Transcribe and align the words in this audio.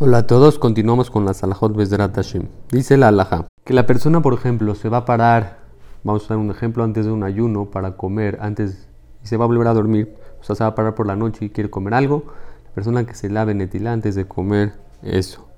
Hola 0.00 0.18
a 0.18 0.26
todos, 0.28 0.60
continuamos 0.60 1.10
con 1.10 1.24
la 1.24 1.34
Salahot 1.34 1.74
Bezrat 1.74 2.14
Hashem. 2.14 2.44
Dice 2.70 2.96
la 2.96 3.08
Alaha 3.08 3.48
que 3.64 3.74
la 3.74 3.84
persona, 3.84 4.22
por 4.22 4.32
ejemplo, 4.32 4.76
se 4.76 4.88
va 4.88 4.98
a 4.98 5.04
parar, 5.04 5.58
vamos 6.04 6.24
a 6.24 6.28
dar 6.28 6.38
un 6.38 6.52
ejemplo, 6.52 6.84
antes 6.84 7.04
de 7.04 7.10
un 7.10 7.24
ayuno 7.24 7.72
para 7.72 7.96
comer, 7.96 8.38
antes 8.40 8.86
y 9.24 9.26
se 9.26 9.36
va 9.36 9.44
a 9.44 9.48
volver 9.48 9.66
a 9.66 9.74
dormir, 9.74 10.14
o 10.40 10.44
sea, 10.44 10.54
se 10.54 10.62
va 10.62 10.68
a 10.68 10.74
parar 10.76 10.94
por 10.94 11.08
la 11.08 11.16
noche 11.16 11.46
y 11.46 11.50
quiere 11.50 11.68
comer 11.68 11.94
algo, 11.94 12.22
la 12.64 12.70
persona 12.74 13.04
que 13.06 13.14
se 13.14 13.28
lave 13.28 13.54
netilá 13.54 13.92
antes 13.92 14.14
de 14.14 14.24
comer 14.28 14.74
eso. 15.02 15.48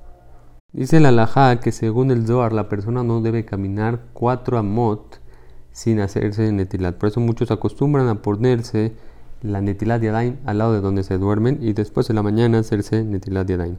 Dice 0.73 1.01
la 1.01 1.11
Alaha 1.11 1.61
que 1.61 1.71
según 1.71 2.11
el 2.11 2.27
Zohar, 2.27 2.55
la 2.55 2.71
persona 2.71 3.05
no 3.05 3.21
debe 3.21 3.45
caminar 3.45 4.05
cuatro 4.15 4.57
amot 4.57 5.21
sin 5.71 6.01
hacerse 6.01 6.51
netilat. 6.51 6.97
Por 6.97 7.11
eso 7.11 7.21
muchos 7.21 7.51
acostumbran 7.51 8.09
a 8.09 8.23
ponerse 8.23 8.95
la 9.43 9.61
netilat 9.61 10.01
yadaim 10.01 10.39
al 10.47 10.57
lado 10.57 10.73
de 10.73 10.81
donde 10.81 11.03
se 11.03 11.19
duermen 11.19 11.59
y 11.61 11.75
después 11.75 12.09
en 12.09 12.17
la 12.17 12.23
mañana 12.23 12.61
hacerse 12.61 13.05
netilat 13.05 13.47
yadaim. 13.47 13.77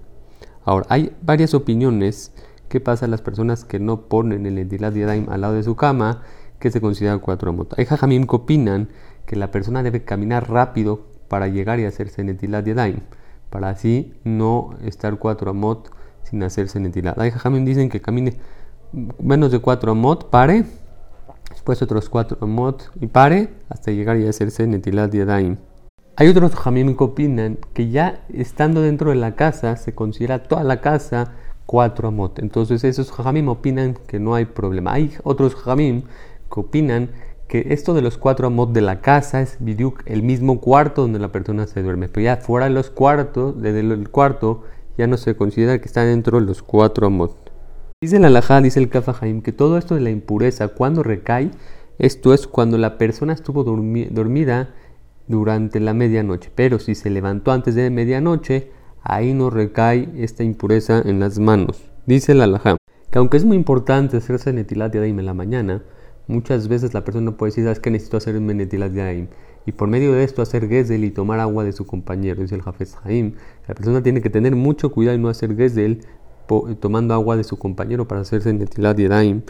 Ahora, 0.63 0.85
hay 0.89 1.15
varias 1.21 1.53
opiniones 1.53 2.31
qué 2.71 2.79
pasa 2.79 3.05
a 3.05 3.09
las 3.09 3.21
personas 3.21 3.65
que 3.65 3.79
no 3.79 4.03
ponen 4.07 4.45
el 4.45 4.55
Netilat 4.55 4.93
Yadayim 4.93 5.29
al 5.29 5.41
lado 5.41 5.53
de 5.55 5.63
su 5.63 5.75
cama, 5.75 6.21
que 6.59 6.71
se 6.71 6.79
considera 6.79 7.17
cuatro 7.17 7.49
amot. 7.49 7.77
Hay 7.77 7.85
jajamim 7.85 8.25
que 8.25 8.35
opinan 8.35 8.89
que 9.25 9.35
la 9.35 9.51
persona 9.51 9.83
debe 9.83 10.03
caminar 10.03 10.49
rápido 10.49 11.01
para 11.27 11.47
llegar 11.47 11.79
y 11.79 11.85
hacerse 11.85 12.23
Netilat 12.23 12.65
Yadayim, 12.65 13.01
para 13.49 13.69
así 13.69 14.13
no 14.23 14.75
estar 14.85 15.17
cuatro 15.17 15.51
amot 15.51 15.91
sin 16.23 16.43
hacerse 16.43 16.79
Netilat. 16.79 17.19
Hay 17.19 17.31
jajamim 17.31 17.65
dicen 17.65 17.89
que 17.89 17.99
camine 17.99 18.37
menos 19.19 19.51
de 19.51 19.59
cuatro 19.59 19.91
amot, 19.91 20.29
pare, 20.29 20.65
después 21.49 21.81
otros 21.81 22.07
cuatro 22.09 22.37
amot 22.41 22.89
y 23.01 23.07
pare 23.07 23.49
hasta 23.67 23.91
llegar 23.91 24.17
y 24.17 24.27
hacerse 24.27 24.65
Netilat 24.65 25.13
Yadayim. 25.13 25.57
Hay 26.17 26.27
otros 26.27 26.55
jamim 26.55 26.97
que 26.97 27.03
opinan 27.03 27.57
que 27.73 27.89
ya 27.89 28.23
estando 28.33 28.81
dentro 28.81 29.11
de 29.11 29.15
la 29.15 29.35
casa 29.35 29.77
se 29.77 29.95
considera 29.95 30.43
toda 30.43 30.63
la 30.63 30.81
casa 30.81 31.31
cuatro 31.65 32.09
amot. 32.09 32.39
Entonces 32.39 32.83
esos 32.83 33.11
jamim 33.11 33.47
opinan 33.47 33.95
que 34.07 34.19
no 34.19 34.35
hay 34.35 34.45
problema. 34.45 34.93
Hay 34.93 35.13
otros 35.23 35.55
jamim 35.55 36.01
que 36.53 36.59
opinan 36.59 37.11
que 37.47 37.67
esto 37.69 37.93
de 37.93 38.01
los 38.01 38.17
cuatro 38.17 38.47
amot 38.47 38.73
de 38.73 38.81
la 38.81 38.99
casa 38.99 39.41
es 39.41 39.57
el 40.05 40.23
mismo 40.23 40.59
cuarto 40.59 41.03
donde 41.03 41.19
la 41.19 41.31
persona 41.31 41.65
se 41.65 41.81
duerme. 41.81 42.09
Pero 42.09 42.25
ya 42.25 42.37
fuera 42.37 42.67
de 42.67 42.73
los 42.73 42.89
cuartos, 42.89 43.61
desde 43.61 43.79
el 43.79 44.09
cuarto, 44.09 44.63
ya 44.97 45.07
no 45.07 45.15
se 45.15 45.35
considera 45.35 45.79
que 45.79 45.85
está 45.85 46.03
dentro 46.03 46.41
de 46.41 46.45
los 46.45 46.61
cuatro 46.61 47.07
amot. 47.07 47.51
Dice 48.01 48.17
el 48.17 48.25
alajá, 48.25 48.59
dice 48.59 48.79
el 48.79 48.89
kafahaim, 48.89 49.41
que 49.41 49.53
todo 49.53 49.77
esto 49.77 49.95
de 49.95 50.01
la 50.01 50.09
impureza, 50.09 50.67
cuando 50.67 51.03
recae, 51.03 51.51
esto 51.99 52.33
es 52.33 52.47
cuando 52.47 52.77
la 52.77 52.97
persona 52.97 53.31
estuvo 53.31 53.63
dormida 53.63 54.69
durante 55.31 55.79
la 55.79 55.93
medianoche. 55.93 56.51
Pero 56.53 56.77
si 56.77 56.93
se 56.93 57.09
levantó 57.09 57.51
antes 57.51 57.73
de 57.73 57.89
medianoche, 57.89 58.69
ahí 59.01 59.33
no 59.33 59.49
recae 59.49 60.09
esta 60.17 60.43
impureza 60.43 61.01
en 61.03 61.19
las 61.19 61.39
manos. 61.39 61.89
Dice 62.05 62.33
el 62.33 62.41
alajá, 62.41 62.77
que 63.09 63.17
aunque 63.17 63.37
es 63.37 63.45
muy 63.45 63.57
importante 63.57 64.17
hacerse 64.17 64.53
netilat 64.53 64.93
yadaim 64.93 65.17
en 65.19 65.25
la 65.25 65.33
mañana, 65.33 65.83
muchas 66.27 66.67
veces 66.67 66.93
la 66.93 67.03
persona 67.03 67.35
puede 67.35 67.51
decir, 67.51 67.63
¿sabes 67.63 67.79
que 67.79 67.89
necesito 67.89 68.17
hacer 68.17 68.39
netilat 68.39 68.93
yadaim? 68.93 69.27
Y 69.65 69.73
por 69.73 69.87
medio 69.87 70.13
de 70.13 70.23
esto 70.23 70.41
hacer 70.41 70.67
gesel 70.67 71.03
y 71.03 71.11
tomar 71.11 71.39
agua 71.39 71.63
de 71.63 71.71
su 71.71 71.85
compañero, 71.85 72.41
dice 72.41 72.55
el 72.55 72.61
Jafes 72.61 72.97
Haim. 73.03 73.35
La 73.67 73.75
persona 73.75 74.01
tiene 74.01 74.21
que 74.21 74.29
tener 74.29 74.55
mucho 74.55 74.91
cuidado 74.91 75.17
y 75.17 75.21
no 75.21 75.29
hacer 75.29 75.55
gesel 75.55 76.01
tomando 76.79 77.13
agua 77.13 77.37
de 77.37 77.43
su 77.43 77.57
compañero 77.57 78.07
para 78.07 78.21
hacerse 78.21 78.51
netilat 78.51 78.97
yadaim 78.97 79.41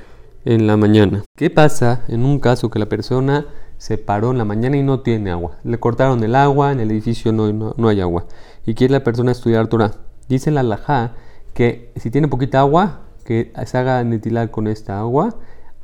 en 0.46 0.68
la 0.68 0.78
mañana. 0.78 1.24
¿Qué 1.38 1.50
pasa 1.50 2.04
en 2.08 2.24
un 2.24 2.40
caso 2.40 2.70
que 2.70 2.80
la 2.80 2.88
persona 2.88 3.46
se 3.82 3.98
paró 3.98 4.30
en 4.30 4.38
la 4.38 4.46
mañana 4.46 4.78
y 4.78 4.84
no 4.84 5.00
tiene 5.00 5.32
agua. 5.32 5.58
Le 5.64 5.80
cortaron 5.80 6.24
el 6.24 6.36
agua, 6.36 6.72
en 6.72 6.80
el 6.80 6.92
edificio 6.92 7.32
no, 7.32 7.52
no, 7.52 7.88
hay 7.88 8.00
agua. 8.00 8.28
Y 8.64 8.76
quiere 8.76 8.92
la 8.92 9.04
persona 9.04 9.32
estudiar 9.32 9.70
Torah. 9.70 9.94
Dice 10.30 10.52
la 10.52 10.60
alajá 10.60 11.16
que 11.56 11.92
si 11.96 12.12
tiene 12.12 12.28
poquita 12.28 12.60
agua, 12.60 13.00
que 13.26 13.52
se 13.66 13.78
haga 13.80 14.04
netilar 14.04 14.52
con 14.52 14.68
esta 14.68 15.00
agua 15.00 15.36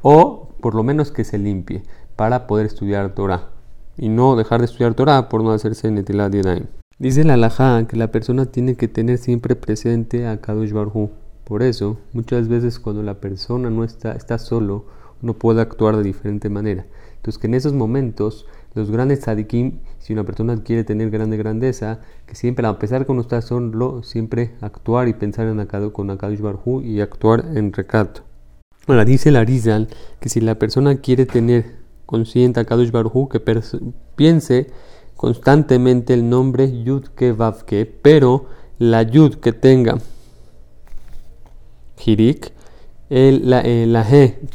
o 0.04 0.50
por 0.62 0.76
lo 0.76 0.84
menos 0.84 1.12
que 1.12 1.24
se 1.24 1.40
limpie 1.40 1.82
para 2.16 2.46
poder 2.46 2.68
estudiar 2.68 3.16
Torah. 3.16 3.50
Y 3.98 4.10
no 4.10 4.36
dejar 4.36 4.60
de 4.60 4.66
estudiar 4.66 4.94
Torah 4.94 5.28
por 5.28 5.44
no 5.44 5.50
hacerse 5.50 5.92
yadayim. 5.92 6.68
Dice 7.00 7.24
la 7.24 7.34
alajá 7.34 7.88
que 7.88 7.98
la 7.98 8.12
persona 8.12 8.46
tiene 8.46 8.76
que 8.76 8.88
tener 8.88 9.18
siempre 9.18 9.56
presente 9.56 10.28
a 10.28 10.40
Kadosh 10.40 10.72
Barhu. 10.72 11.10
Por 11.48 11.64
eso, 11.64 11.98
muchas 12.12 12.50
veces 12.50 12.78
cuando 12.78 13.04
la 13.04 13.22
persona 13.22 13.70
no 13.70 13.86
está, 13.86 14.12
está 14.12 14.38
solo, 14.38 14.84
uno 15.24 15.34
puede 15.34 15.62
actuar 15.62 15.96
de 15.96 16.04
diferente 16.04 16.50
manera. 16.50 16.86
Entonces, 17.16 17.40
que 17.40 17.48
en 17.48 17.54
esos 17.54 17.72
momentos, 17.72 18.46
los 18.76 18.92
grandes 18.92 19.22
tzadikim, 19.22 19.80
si 19.98 20.12
una 20.12 20.26
persona 20.26 20.62
quiere 20.62 20.84
tener 20.84 21.10
grande 21.10 21.38
grandeza, 21.38 22.02
que 22.26 22.36
siempre, 22.36 22.68
a 22.68 22.78
pesar 22.78 23.06
que 23.06 23.14
uno 23.14 23.22
está 23.22 23.42
solo, 23.42 24.04
siempre 24.04 24.56
actuar 24.60 25.08
y 25.08 25.14
pensar 25.14 25.48
en 25.48 25.62
Akado, 25.62 25.94
con 25.94 26.10
Akadosh 26.10 26.42
Barhu 26.42 26.82
y 26.82 27.00
actuar 27.00 27.46
en 27.56 27.72
recato. 27.72 28.24
Ahora, 28.86 29.06
dice 29.06 29.32
la 29.32 29.46
Rizal 29.46 29.88
que 30.20 30.28
si 30.28 30.42
la 30.42 30.60
persona 30.60 30.98
quiere 30.98 31.26
tener 31.26 31.78
consciente 32.06 32.60
Akadosh 32.60 32.92
Barhu, 32.92 33.30
que 33.30 33.40
piense 34.18 34.68
constantemente 35.16 36.14
el 36.14 36.30
nombre 36.30 36.84
Yud 36.84 37.06
Ke 37.16 37.34
pero 38.02 38.48
la 38.80 39.04
Yud 39.04 39.36
que 39.36 39.54
tenga 39.54 39.98
Hirik, 42.04 42.52
el, 43.10 43.50
la, 43.50 43.62
eh, 43.62 43.86
la 43.88 44.06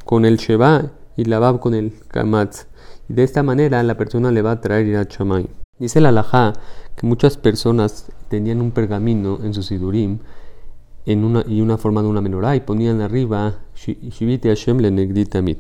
con 0.05 0.25
el 0.25 0.37
Sheba 0.37 0.93
y 1.17 1.25
la 1.25 1.39
Bab 1.39 1.61
con 1.61 1.75
el 1.75 1.93
Kamatz. 2.09 2.67
Y 3.09 3.15
de 3.15 3.25
esta 3.25 3.43
manera 3.43 3.83
la 3.83 3.97
persona 3.97 4.31
le 4.31 4.43
va 4.43 4.53
a 4.53 4.61
traer 4.61 4.97
a 4.97 5.07
Chamay. 5.07 5.49
Dice 5.79 6.01
la 6.01 6.11
Alajá 6.11 6.53
que 6.97 7.07
muchas 7.07 7.37
personas 7.37 8.07
tenían 8.29 8.61
un 8.61 8.71
pergamino 8.71 9.41
en 9.43 9.55
su 9.55 9.63
Sidurim 9.63 10.19
en 11.07 11.25
una, 11.25 11.45
y 11.47 11.61
una 11.61 11.79
forma 11.79 12.03
de 12.03 12.09
una 12.09 12.21
menorá 12.21 12.55
y 12.57 12.61
ponían 12.61 13.01
arriba 13.01 13.59
Shivite 13.75 14.49
Hashem 14.49 14.79
le 14.79 14.91
negditamit. 14.91 15.59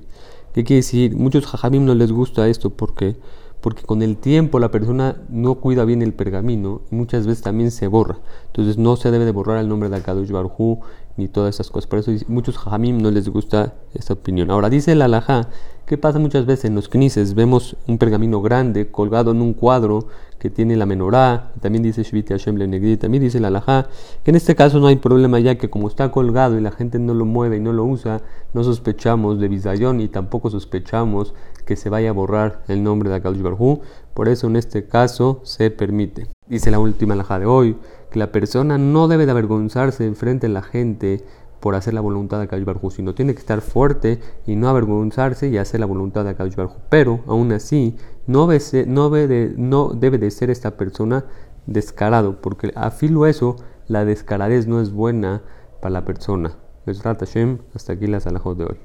¿Qué 0.54 0.64
quiere 0.64 0.78
decir? 0.78 1.16
Muchos 1.16 1.46
jajamim 1.46 1.84
no 1.84 1.94
les 1.94 2.12
gusta 2.12 2.46
esto 2.48 2.70
porque 2.70 3.16
porque 3.62 3.84
con 3.84 4.02
el 4.02 4.16
tiempo 4.16 4.58
la 4.58 4.70
persona 4.70 5.22
no 5.30 5.54
cuida 5.54 5.84
bien 5.84 6.02
el 6.02 6.12
pergamino 6.12 6.82
y 6.90 6.96
muchas 6.96 7.26
veces 7.26 7.42
también 7.42 7.70
se 7.70 7.86
borra. 7.86 8.18
Entonces 8.48 8.76
no 8.76 8.96
se 8.96 9.10
debe 9.10 9.24
de 9.24 9.30
borrar 9.30 9.58
el 9.58 9.68
nombre 9.68 9.88
de 9.88 9.96
Akadosh 9.96 10.30
Baruj 10.30 10.80
ni 11.16 11.28
todas 11.28 11.54
esas 11.54 11.70
cosas. 11.70 11.86
Por 11.86 12.00
eso 12.00 12.12
muchos 12.26 12.58
jamim 12.58 12.98
no 13.00 13.10
les 13.10 13.28
gusta 13.28 13.74
esta 13.94 14.14
opinión. 14.14 14.50
Ahora 14.50 14.70
dice 14.70 14.92
el 14.92 15.02
alajá, 15.02 15.48
¿qué 15.86 15.98
pasa 15.98 16.18
muchas 16.18 16.46
veces 16.46 16.66
en 16.66 16.74
los 16.74 16.88
knises? 16.88 17.34
Vemos 17.34 17.76
un 17.86 17.98
pergamino 17.98 18.40
grande 18.40 18.90
colgado 18.90 19.32
en 19.32 19.40
un 19.40 19.54
cuadro 19.54 20.08
que 20.38 20.50
tiene 20.50 20.74
la 20.74 20.86
menorá, 20.86 21.52
también 21.60 21.84
dice 21.84 22.02
Shviti 22.02 22.32
Hashem 22.32 22.58
también 22.98 23.22
dice 23.22 23.38
el 23.38 23.44
alajá, 23.44 23.86
que 24.24 24.32
en 24.32 24.36
este 24.36 24.56
caso 24.56 24.80
no 24.80 24.88
hay 24.88 24.96
problema 24.96 25.38
ya 25.38 25.56
que 25.56 25.70
como 25.70 25.86
está 25.86 26.10
colgado 26.10 26.58
y 26.58 26.60
la 26.60 26.72
gente 26.72 26.98
no 26.98 27.14
lo 27.14 27.24
mueve 27.24 27.58
y 27.58 27.60
no 27.60 27.72
lo 27.72 27.84
usa, 27.84 28.22
no 28.52 28.64
sospechamos 28.64 29.38
de 29.38 29.46
Bizayón 29.46 30.00
y 30.00 30.08
tampoco 30.08 30.50
sospechamos 30.50 31.32
que 31.64 31.76
se 31.76 31.90
vaya 31.90 32.10
a 32.10 32.12
borrar 32.12 32.64
el 32.66 32.82
nombre 32.82 33.08
de 33.08 33.14
Akadosh 33.14 33.40
Barhu. 33.40 33.82
Por 34.14 34.28
eso 34.28 34.48
en 34.48 34.56
este 34.56 34.84
caso 34.86 35.40
se 35.44 35.70
permite. 35.70 36.26
Dice 36.48 36.72
la 36.72 36.80
última 36.80 37.14
alajá 37.14 37.38
de 37.38 37.46
hoy 37.46 37.76
que 38.10 38.18
la 38.18 38.32
persona 38.32 38.78
no 38.78 39.06
debe 39.06 39.26
de 39.26 39.30
avergonzarse 39.30 40.04
enfrente 40.04 40.48
de 40.48 40.52
la 40.52 40.62
gente 40.62 41.24
por 41.62 41.76
hacer 41.76 41.94
la 41.94 42.00
voluntad 42.00 42.38
de 42.38 42.44
Akadosh 42.44 42.64
Baruj 42.64 42.92
sino 42.92 43.14
tiene 43.14 43.34
que 43.34 43.40
estar 43.40 43.60
fuerte 43.60 44.18
y 44.46 44.56
no 44.56 44.68
avergonzarse 44.68 45.48
y 45.48 45.58
hacer 45.58 45.78
la 45.78 45.86
voluntad 45.86 46.24
de 46.24 46.30
Akadosh 46.30 46.56
Baruj 46.56 46.74
Pero 46.90 47.20
aún 47.28 47.52
así 47.52 47.96
no, 48.26 48.48
debe, 48.48 48.86
no, 48.86 49.10
de, 49.10 49.54
no 49.56 49.90
debe 49.90 50.18
de 50.18 50.32
ser 50.32 50.50
esta 50.50 50.76
persona 50.76 51.24
descarado, 51.66 52.40
porque 52.40 52.72
a 52.74 52.92
eso 53.28 53.56
la 53.86 54.04
descaradez 54.04 54.66
no 54.66 54.80
es 54.80 54.92
buena 54.92 55.42
para 55.80 55.92
la 55.92 56.04
persona. 56.04 56.56
Hashem, 56.84 57.58
hasta 57.74 57.92
aquí 57.92 58.08
las 58.08 58.26
alajos 58.26 58.58
de 58.58 58.64
hoy. 58.64 58.76